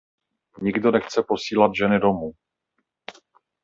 Nikdo 0.61 0.91
nechce 0.91 1.23
posílat 1.29 1.71
ženy 1.75 1.99
domů. 1.99 2.31